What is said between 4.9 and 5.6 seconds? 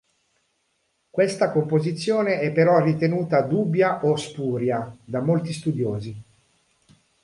da molti